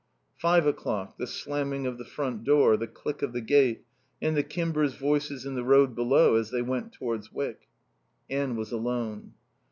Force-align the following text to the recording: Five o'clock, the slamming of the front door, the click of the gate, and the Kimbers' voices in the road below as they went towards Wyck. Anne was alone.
Five 0.39 0.65
o'clock, 0.65 1.17
the 1.19 1.27
slamming 1.27 1.85
of 1.85 1.99
the 1.99 2.05
front 2.05 2.43
door, 2.43 2.75
the 2.75 2.87
click 2.87 3.21
of 3.21 3.33
the 3.33 3.39
gate, 3.41 3.85
and 4.19 4.35
the 4.35 4.41
Kimbers' 4.43 4.95
voices 4.97 5.45
in 5.45 5.53
the 5.53 5.63
road 5.63 5.93
below 5.93 6.37
as 6.37 6.49
they 6.49 6.63
went 6.63 6.91
towards 6.91 7.31
Wyck. 7.31 7.67
Anne 8.27 8.55
was 8.55 8.71
alone. 8.71 9.35